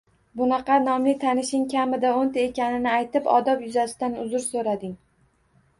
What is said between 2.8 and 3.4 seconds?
aytib